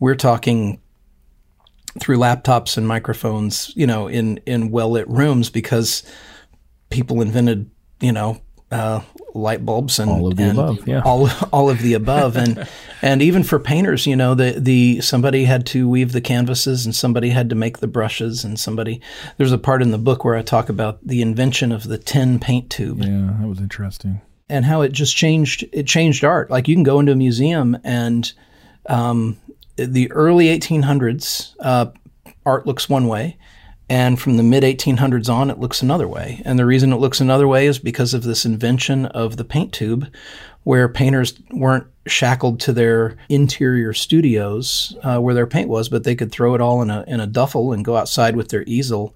[0.00, 0.80] we're talking
[2.00, 6.02] through laptops and microphones, you know, in in well lit rooms because
[6.90, 9.00] people invented, you know, uh,
[9.34, 11.02] light bulbs and all of the and above, yeah.
[11.04, 12.66] all all of the above, and
[13.02, 16.94] and even for painters, you know, the the somebody had to weave the canvases and
[16.94, 19.00] somebody had to make the brushes and somebody.
[19.36, 22.40] There's a part in the book where I talk about the invention of the tin
[22.40, 23.00] paint tube.
[23.00, 24.20] Yeah, that was interesting.
[24.48, 26.50] And how it just changed it changed art.
[26.50, 28.30] Like you can go into a museum and
[28.86, 29.38] um,
[29.76, 31.86] the early 1800s uh,
[32.46, 33.36] art looks one way
[33.88, 36.40] and from the mid 1800s on, it looks another way.
[36.44, 39.72] And the reason it looks another way is because of this invention of the paint
[39.72, 40.08] tube,
[40.62, 46.14] where painters weren't shackled to their interior studios uh, where their paint was, but they
[46.14, 49.14] could throw it all in a, in a duffel and go outside with their easel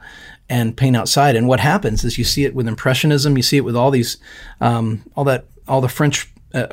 [0.51, 1.35] and paint outside.
[1.35, 4.19] And what happens is you see it with Impressionism, you see it with all these,
[4.61, 6.67] um, all that, all the French uh,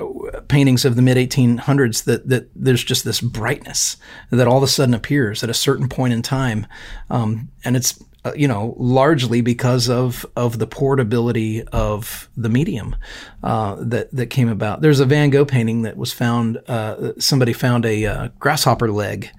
[0.47, 3.97] paintings of the mid 1800s that that there's just this brightness
[4.29, 6.65] that all of a sudden appears at a certain point in time,
[7.09, 12.95] um, and it's uh, you know largely because of of the portability of the medium
[13.43, 14.81] uh, that that came about.
[14.81, 16.57] There's a Van Gogh painting that was found.
[16.67, 19.29] Uh, somebody found a uh, grasshopper leg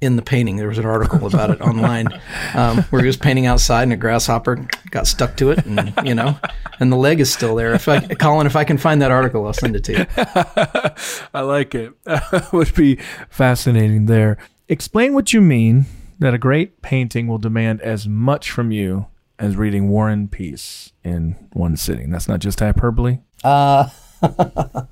[0.00, 0.56] in the painting.
[0.56, 2.08] There was an article about it online
[2.54, 6.14] um, where he was painting outside and a grasshopper got stuck to it, and you
[6.14, 6.38] know,
[6.80, 7.74] and the leg is still there.
[7.74, 10.06] If I, Collin, if I can find that article, I'll send it to you.
[11.34, 11.94] I like it.
[12.52, 12.96] would be
[13.30, 14.36] fascinating there.
[14.68, 15.86] Explain what you mean
[16.18, 19.06] that a great painting will demand as much from you
[19.38, 22.10] as reading War and Peace in one sitting.
[22.10, 23.18] That's not just hyperbole.
[23.44, 23.90] Uh,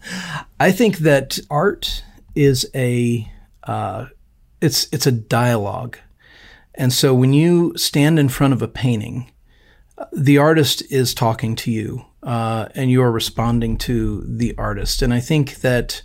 [0.60, 3.30] I think that art is a
[3.62, 4.06] uh,
[4.60, 5.98] it's it's a dialogue.
[6.74, 9.30] And so when you stand in front of a painting,
[10.12, 15.02] the artist is talking to you, uh, and you are responding to the artist.
[15.02, 16.02] And I think that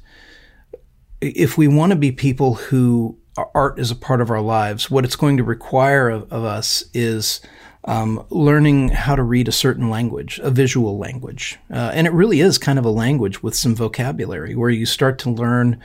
[1.22, 3.18] if we want to be people who
[3.56, 6.84] art is a part of our lives, what it's going to require of, of us
[6.94, 7.42] is
[7.86, 11.58] um, learning how to read a certain language, a visual language.
[11.72, 15.18] Uh, and it really is kind of a language with some vocabulary where you start
[15.20, 15.80] to learn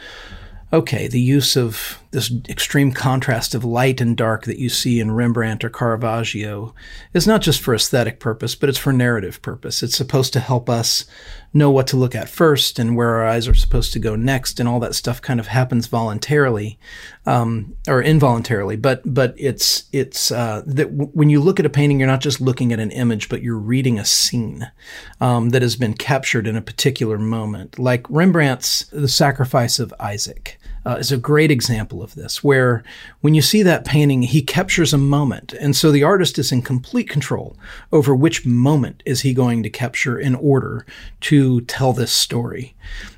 [0.73, 5.11] okay, the use of this extreme contrast of light and dark that you see in
[5.11, 6.75] Rembrandt or Caravaggio
[7.13, 9.83] is not just for aesthetic purpose, but it's for narrative purpose.
[9.83, 11.07] It's supposed to help us
[11.53, 14.61] know what to look at first and where our eyes are supposed to go next,
[14.61, 16.79] and all that stuff kind of happens voluntarily
[17.27, 18.77] um, or involuntarily.
[18.77, 22.21] But but it's it's uh, that w- when you look at a painting, you're not
[22.21, 24.71] just looking at an image, but you're reading a scene
[25.21, 30.59] um, that has been captured in a particular moment, like Rembrandt's The Sacrifice of Isaac
[30.87, 32.83] uh, is a great example of this, where
[33.21, 35.53] when you see that painting, he captures a moment.
[35.55, 37.57] And so the artist is in complete control
[37.93, 40.87] over which moment is he going to capture in order
[41.23, 42.75] to tell this story.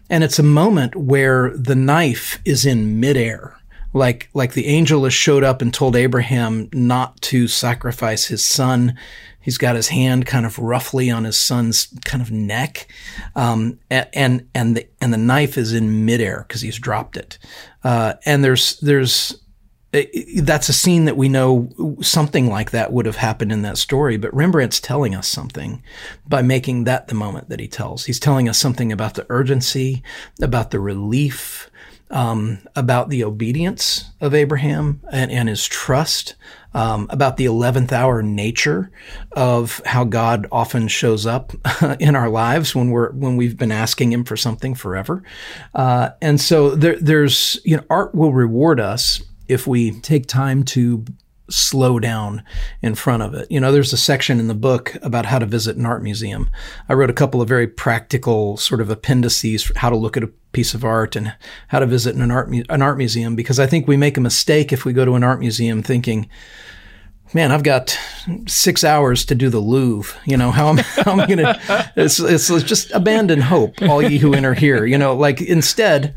[0.09, 3.57] And it's a moment where the knife is in midair
[3.97, 8.97] like like the angel has showed up and told Abraham not to sacrifice his son.
[9.47, 12.89] He's got his hand kind of roughly on his son's kind of neck,
[13.37, 17.39] um, and and the and the knife is in midair because he's dropped it.
[17.85, 19.39] Uh, and there's there's
[20.39, 24.17] that's a scene that we know something like that would have happened in that story.
[24.17, 25.81] But Rembrandt's telling us something
[26.27, 28.07] by making that the moment that he tells.
[28.07, 30.03] He's telling us something about the urgency,
[30.43, 31.71] about the relief,
[32.11, 36.35] um, about the obedience of Abraham and, and his trust,
[36.75, 38.91] um, about the 11th hour nature
[39.33, 41.53] of how God often shows up
[42.01, 45.23] in our lives when we're, when we've been asking him for something forever.
[45.75, 50.65] Uh, and so there, there's, you know, art will reward us if we take time
[50.65, 51.05] to
[51.49, 52.43] slow down
[52.83, 53.51] in front of it.
[53.51, 56.51] You know, there's a section in the book about how to visit an art museum.
[56.89, 60.25] I wrote a couple of very practical sort of appendices for how to look at
[60.25, 61.35] a piece of art and
[61.69, 64.23] how to visit an art mu- an art museum because I think we make a
[64.23, 66.31] mistake if we go to an art museum thinking,
[67.35, 67.99] man, I've got
[68.49, 70.19] six hours to do the Louvre.
[70.25, 71.93] You know how am how am I going to?
[71.95, 74.87] It's it's just abandon hope, all ye who enter here.
[74.87, 76.15] You know, like instead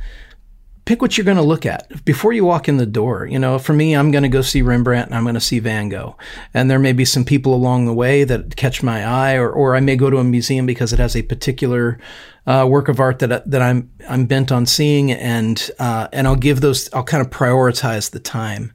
[0.90, 3.28] pick what you're going to look at before you walk in the door.
[3.28, 5.60] You know, for me, I'm going to go see Rembrandt and I'm going to see
[5.60, 6.18] Van Gogh.
[6.52, 9.76] And there may be some people along the way that catch my eye, or, or
[9.76, 12.00] I may go to a museum because it has a particular
[12.48, 16.36] uh, work of art that that I'm I'm bent on seeing, and uh, and I'll
[16.36, 16.92] give those.
[16.92, 18.74] I'll kind of prioritize the time.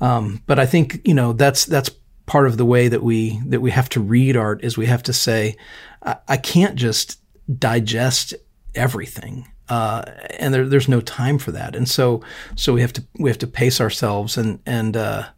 [0.00, 1.90] Um, but I think you know that's that's
[2.24, 5.02] part of the way that we that we have to read art is we have
[5.02, 5.58] to say,
[6.02, 7.20] I, I can't just
[7.58, 8.32] digest
[8.74, 10.02] everything uh,
[10.38, 11.76] and there, there's no time for that.
[11.76, 12.22] And so,
[12.56, 15.28] so we have to we have to pace ourselves and and uh,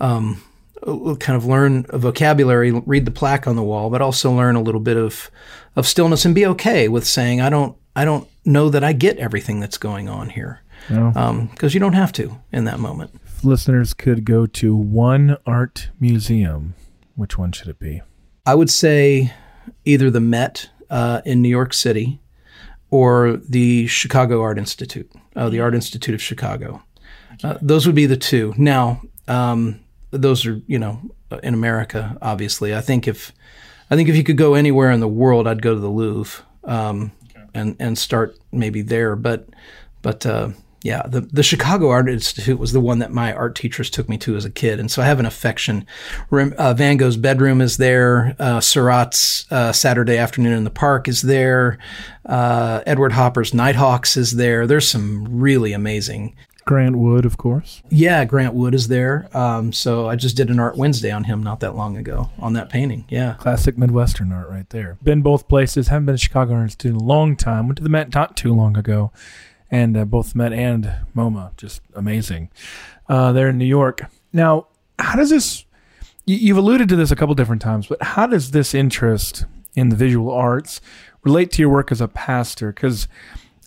[0.00, 0.42] um,
[0.82, 4.62] kind of learn a vocabulary, read the plaque on the wall, but also learn a
[4.62, 5.30] little bit of
[5.76, 9.18] of stillness and be okay with saying I don't I don't know that I get
[9.18, 11.20] everything that's going on here because no.
[11.20, 13.10] um, you don't have to in that moment.
[13.26, 16.74] If listeners could go to one art museum,
[17.14, 18.00] which one should it be?
[18.46, 19.34] I would say
[19.84, 22.20] either the Met uh, in New York City
[22.90, 26.82] or the Chicago Art Institute, uh, the Art Institute of Chicago.
[27.42, 28.54] Uh, those would be the two.
[28.56, 31.00] Now, um, those are you know
[31.42, 32.74] in America, obviously.
[32.74, 33.32] I think if
[33.90, 36.44] I think if you could go anywhere in the world, I'd go to the Louvre
[36.64, 37.46] um, okay.
[37.54, 39.16] and and start maybe there.
[39.16, 39.48] But
[40.02, 40.50] but uh,
[40.86, 44.16] yeah, the, the Chicago Art Institute was the one that my art teachers took me
[44.18, 44.78] to as a kid.
[44.78, 45.84] And so I have an affection.
[46.30, 48.36] Uh, Van Gogh's bedroom is there.
[48.38, 51.78] Uh, Seurat's uh, Saturday Afternoon in the Park is there.
[52.24, 54.68] Uh, Edward Hopper's Nighthawks is there.
[54.68, 56.36] There's some really amazing.
[56.66, 57.82] Grant Wood, of course.
[57.90, 59.28] Yeah, Grant Wood is there.
[59.36, 62.52] Um, so I just did an Art Wednesday on him not that long ago on
[62.52, 63.06] that painting.
[63.08, 63.34] Yeah.
[63.40, 64.98] Classic Midwestern art right there.
[65.02, 65.88] Been both places.
[65.88, 67.66] Haven't been to Chicago Art Institute in a long time.
[67.66, 69.10] Went to the Met not too long ago
[69.70, 72.50] and uh, both Met and MoMA, just amazing.
[73.08, 74.02] Uh, there in New York.
[74.32, 75.64] Now, how does this?
[76.24, 79.44] You've alluded to this a couple different times, but how does this interest
[79.76, 80.80] in the visual arts
[81.22, 82.72] relate to your work as a pastor?
[82.72, 83.06] Because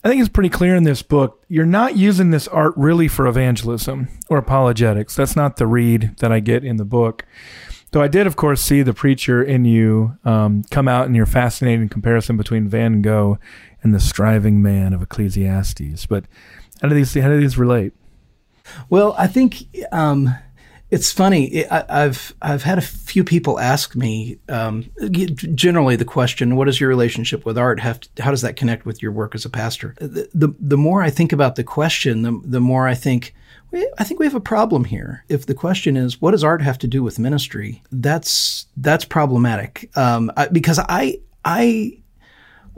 [0.04, 3.28] I think it's pretty clear in this book, you're not using this art really for
[3.28, 5.16] evangelism or apologetics.
[5.16, 7.26] That's not the read that I get in the book.
[7.92, 11.26] Though I did, of course, see the preacher in you um, come out in your
[11.26, 13.40] fascinating comparison between Van Gogh
[13.82, 16.06] and the striving man of Ecclesiastes.
[16.06, 16.26] But
[16.82, 17.94] how do these how do these relate?
[18.90, 20.36] Well, I think um,
[20.92, 21.68] it's funny.
[21.68, 26.80] I, have I've had a few people ask me um, generally the question, "What is
[26.80, 27.80] your relationship with art?
[27.80, 31.02] How, how does that connect with your work as a pastor?" The, the, the more
[31.02, 33.34] I think about the question, the the more I think.
[33.74, 35.24] I think we have a problem here.
[35.30, 37.84] If the question is, what does art have to do with ministry?
[37.92, 42.00] That's that's problematic um, I, because I I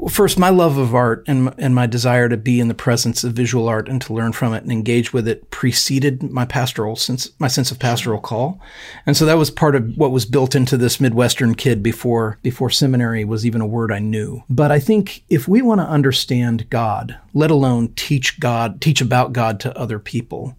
[0.01, 3.23] well, first, my love of art and, and my desire to be in the presence
[3.23, 6.95] of visual art and to learn from it and engage with it preceded my pastoral
[6.95, 8.59] sense, my sense of pastoral call,
[9.05, 12.71] and so that was part of what was built into this Midwestern kid before before
[12.71, 14.43] seminary was even a word I knew.
[14.49, 19.33] But I think if we want to understand God, let alone teach God, teach about
[19.33, 20.57] God to other people,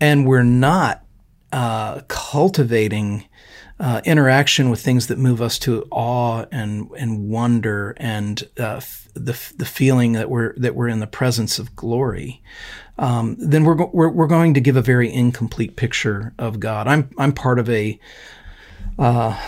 [0.00, 1.04] and we're not
[1.52, 3.26] uh, cultivating
[3.80, 9.08] uh, interaction with things that move us to awe and and wonder and uh, f-
[9.14, 12.42] the the feeling that we're that we're in the presence of glory,
[12.98, 16.86] um, then we're, go- we're we're going to give a very incomplete picture of God.
[16.86, 17.98] I'm I'm part of a
[18.98, 19.40] uh,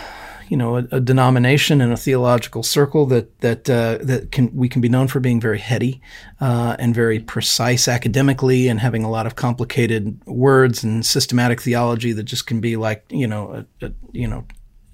[0.53, 4.69] you know, a, a, denomination and a theological circle that that uh, that can we
[4.69, 5.99] can be known for being very heady
[6.41, 12.13] uh, and very precise academically and having a lot of complicated words and systematic theology
[12.13, 14.45] that just can be like you know a, a you know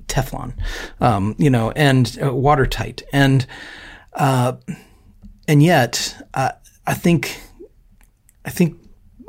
[0.08, 0.54] Teflon,
[1.02, 3.04] um, you know, and uh, watertight.
[3.12, 3.45] And
[4.13, 4.54] uh,
[5.45, 7.38] and yet I think
[8.45, 8.78] I think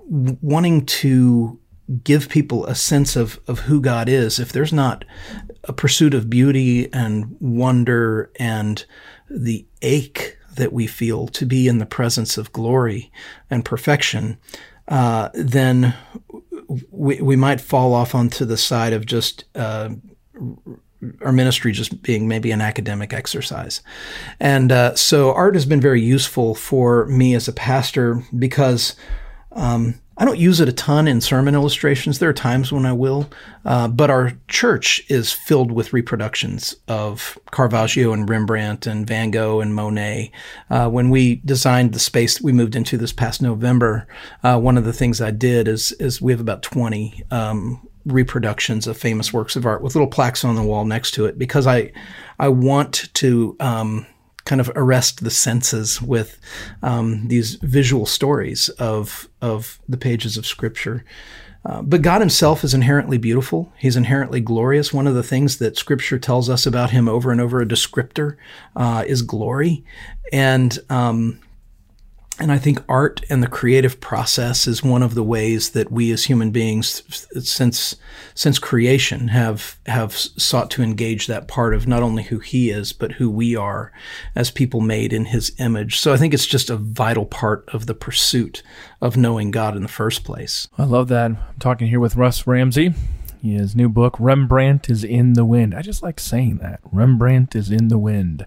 [0.07, 1.59] wanting to
[2.05, 5.05] give people a sense of, of who God is, if there's not
[5.65, 8.85] a pursuit of beauty and wonder and
[9.29, 13.13] the ache that we feel to be in the presence of glory
[13.51, 14.39] and perfection,
[14.89, 15.95] uh, then
[16.91, 19.91] we, we might fall off onto the side of just uh,
[21.23, 23.83] our ministry just being maybe an academic exercise.
[24.39, 28.97] And uh, so art has been very useful for me as a pastor because
[29.53, 32.19] um, I don't use it a ton in sermon illustrations.
[32.19, 33.31] There are times when I will,
[33.65, 39.63] uh, but our church is filled with reproductions of Caravaggio and Rembrandt and Van Gogh
[39.63, 40.31] and Monet.
[40.69, 44.07] Uh, when we designed the space that we moved into this past November,
[44.43, 48.87] uh, one of the things I did is is we have about twenty um, reproductions
[48.87, 51.67] of famous works of art with little plaques on the wall next to it because
[51.67, 51.93] I
[52.39, 53.57] I want to.
[53.59, 54.07] Um,
[54.51, 56.37] kind of arrest the senses with
[56.83, 61.05] um, these visual stories of of the pages of Scripture.
[61.65, 63.73] Uh, but God Himself is inherently beautiful.
[63.79, 64.93] He's inherently glorious.
[64.93, 68.37] One of the things that Scripture tells us about Him over and over, a descriptor,
[68.75, 69.85] uh, is glory.
[70.33, 71.39] And um,
[72.41, 76.11] and I think art and the creative process is one of the ways that we
[76.11, 77.03] as human beings,
[77.47, 77.97] since
[78.35, 82.93] since creation, have have sought to engage that part of not only who He is,
[82.93, 83.93] but who we are
[84.35, 85.99] as people made in His image.
[85.99, 88.63] So I think it's just a vital part of the pursuit
[89.01, 90.67] of knowing God in the first place.
[90.79, 91.31] I love that.
[91.31, 92.95] I'm talking here with Russ Ramsey.
[93.43, 95.75] His new book, Rembrandt is in the Wind.
[95.75, 96.81] I just like saying that.
[96.93, 98.47] Rembrandt is in the Wind.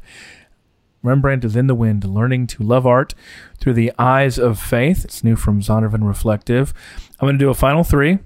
[1.04, 3.14] Rembrandt is in the Wind, learning to love art
[3.60, 5.06] through the eyes of faith.
[5.06, 6.74] It's new from Zondervan Reflective.
[7.20, 8.20] I'm going to do a final three.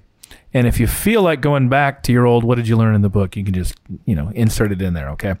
[0.54, 3.02] And if you feel like going back to your old, what did you learn in
[3.02, 3.36] the book?
[3.36, 3.74] You can just,
[4.06, 5.10] you know, insert it in there.
[5.10, 5.34] Okay.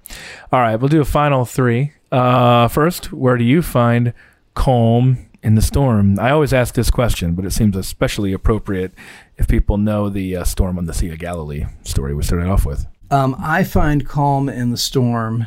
[0.52, 0.76] All right.
[0.76, 1.92] We'll do a final three.
[2.12, 4.12] Uh, first, where do you find
[4.54, 6.18] calm in the storm?
[6.18, 8.92] I always ask this question, but it seems especially appropriate
[9.36, 12.66] if people know the uh, storm on the Sea of Galilee story we started off
[12.66, 12.86] with.
[13.10, 15.46] Um, I find calm in the storm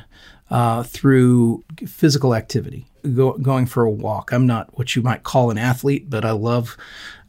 [0.51, 2.85] uh, through physical activity,
[3.15, 4.31] go, going for a walk.
[4.33, 6.75] I'm not what you might call an athlete, but I love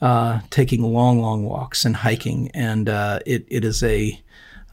[0.03, 4.21] uh, taking long, long walks and hiking, and uh, it it is a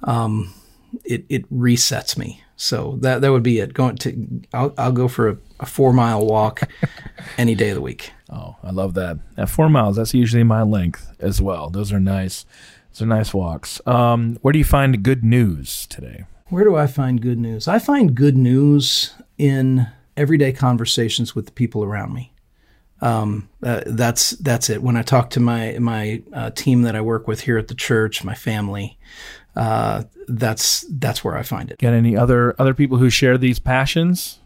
[0.03, 0.51] um,
[1.05, 2.41] it it resets me.
[2.55, 3.73] So that that would be it.
[3.73, 6.67] Going to I'll, I'll go for a, a four mile walk
[7.37, 8.11] any day of the week.
[8.31, 9.19] Oh, I love that.
[9.37, 11.69] At four miles, that's usually my length as well.
[11.69, 12.45] Those are nice.
[12.93, 13.79] Those are nice walks.
[13.85, 16.25] Um, where do you find good news today?
[16.49, 17.67] Where do I find good news?
[17.67, 19.87] I find good news in
[20.17, 22.33] everyday conversations with the people around me.
[23.01, 24.83] Um, uh, that's that's it.
[24.83, 27.75] When I talk to my my uh, team that I work with here at the
[27.75, 28.97] church, my family,
[29.55, 31.77] uh, that's that's where I find it.
[31.77, 34.39] Got any other other people who share these passions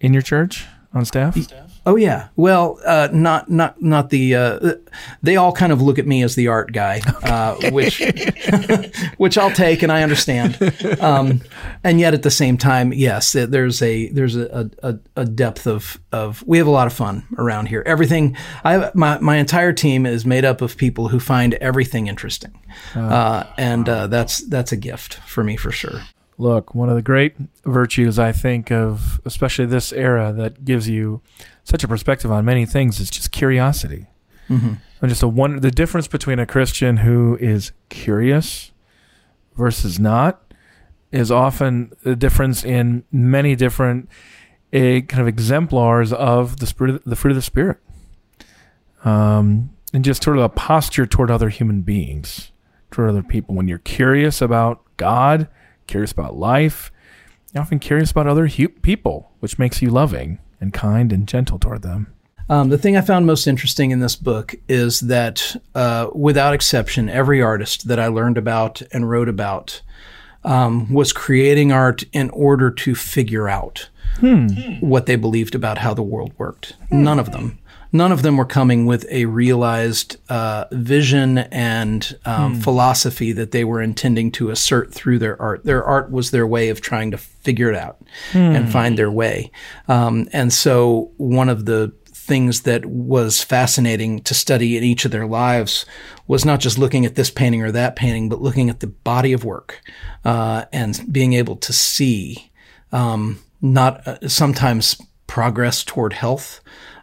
[0.00, 1.36] in your church on staff?
[1.84, 2.28] Oh yeah.
[2.36, 4.36] Well, uh, not not not the.
[4.36, 4.74] Uh,
[5.22, 7.98] they all kind of look at me as the art guy, uh, which
[9.16, 10.58] which I'll take and I understand.
[11.00, 11.40] Um,
[11.82, 15.98] and yet at the same time, yes, there's a there's a, a, a, depth of
[16.12, 17.82] of we have a lot of fun around here.
[17.84, 22.56] Everything I my my entire team is made up of people who find everything interesting,
[22.94, 26.00] uh, and uh, that's that's a gift for me for sure.
[26.38, 31.22] Look, one of the great virtues I think of, especially this era, that gives you
[31.64, 34.06] such a perspective on many things is just curiosity.
[34.48, 34.74] Mm-hmm.
[35.00, 38.72] And just a wonder the difference between a Christian who is curious
[39.56, 40.52] versus not
[41.10, 44.08] is often the difference in many different
[44.72, 47.78] a kind of exemplars of the spirit, the fruit of the spirit,
[49.04, 52.52] um, and just sort of a posture toward other human beings,
[52.90, 53.54] toward other people.
[53.54, 55.48] When you're curious about God,
[55.86, 56.90] curious about life,
[57.52, 61.58] you're often curious about other hu- people, which makes you loving and kind and gentle
[61.58, 62.06] toward them.
[62.48, 67.08] Um, the thing I found most interesting in this book is that, uh, without exception,
[67.08, 69.82] every artist that I learned about and wrote about
[70.44, 74.48] um, was creating art in order to figure out hmm.
[74.80, 76.74] what they believed about how the world worked.
[76.90, 77.58] None of them
[77.92, 82.60] none of them were coming with a realized uh, vision and um, hmm.
[82.60, 85.64] philosophy that they were intending to assert through their art.
[85.64, 87.98] Their art was their way of trying to figure it out
[88.32, 88.38] hmm.
[88.38, 89.50] and find their way.
[89.88, 95.10] Um, and so one of the things that was fascinating to study in each of
[95.10, 95.84] their lives
[96.28, 99.32] was not just looking at this painting or that painting, but looking at the body
[99.32, 99.80] of work
[100.24, 102.50] uh, and being able to see
[102.92, 106.60] um, not uh, sometimes progress toward health,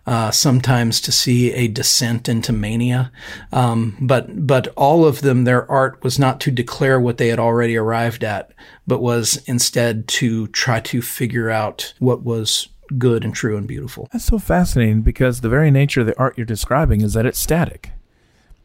[0.10, 3.12] uh, sometimes to see a descent into mania.
[3.52, 7.38] Um, but but all of them, their art was not to declare what they had
[7.38, 8.52] already arrived at,
[8.88, 14.10] but was instead to try to figure out what was good and true and beautiful.
[14.12, 17.38] That's so fascinating because the very nature of the art you're describing is that it's
[17.38, 17.92] static.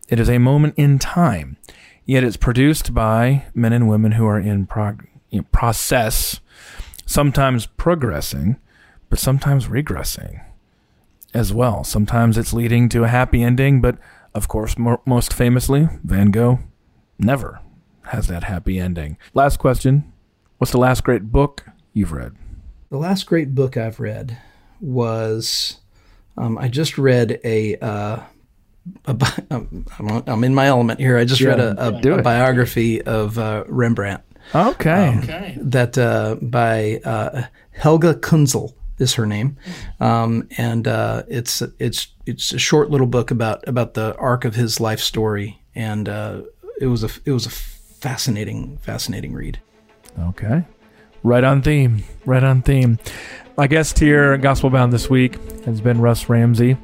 [0.08, 1.58] It is a moment in time,
[2.06, 6.40] yet it's produced by men and women who are in prog- you know, process,
[7.04, 8.56] sometimes progressing,
[9.10, 10.40] but sometimes regressing
[11.34, 11.84] as well.
[11.84, 13.98] Sometimes it's leading to a happy ending, but
[14.34, 16.60] of course, more, most famously, Van Gogh
[17.18, 17.60] never
[18.06, 19.18] has that happy ending.
[19.34, 20.12] Last question
[20.58, 22.32] What's the last great book you've read?
[22.88, 24.38] The last great book I've read
[24.80, 25.80] was
[26.36, 27.76] um, I just read a.
[27.76, 28.20] Uh,
[29.06, 31.18] a, um, I'm in my element here.
[31.18, 34.22] I just yeah, read a, a, a biography of uh, Rembrandt.
[34.54, 35.08] Okay.
[35.08, 35.58] Um, okay.
[35.60, 39.56] That uh, by uh, Helga Kunzel is her name,
[40.00, 44.54] um, and uh, it's it's it's a short little book about about the arc of
[44.54, 46.42] his life story, and uh,
[46.80, 49.60] it was a it was a fascinating fascinating read.
[50.18, 50.64] Okay,
[51.22, 52.98] right on theme, right on theme.
[53.56, 56.76] My guest here, Gospel Bound this week, has been Russ Ramsey.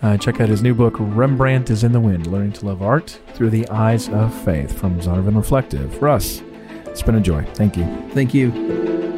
[0.00, 3.18] Uh, check out his new book, Rembrandt is in the Wind Learning to Love Art
[3.34, 6.00] Through the Eyes of Faith from Zondervan Reflective.
[6.00, 6.40] Russ,
[6.86, 7.44] it's been a joy.
[7.54, 7.84] Thank you.
[8.12, 9.17] Thank you.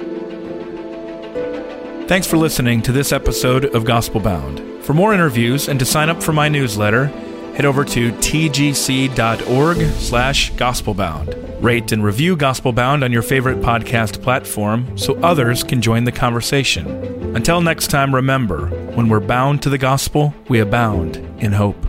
[2.11, 4.85] Thanks for listening to this episode of Gospel Bound.
[4.85, 7.07] For more interviews and to sign up for my newsletter,
[7.55, 11.63] head over to tgc.org slash gospelbound.
[11.63, 16.11] Rate and review Gospel Bound on your favorite podcast platform so others can join the
[16.11, 16.89] conversation.
[17.37, 21.87] Until next time, remember, when we're bound to the gospel, we abound in hope.